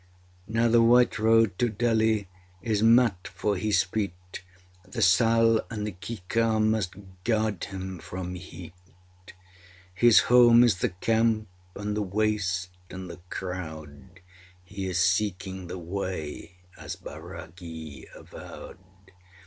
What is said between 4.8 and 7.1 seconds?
The sal and the kikar must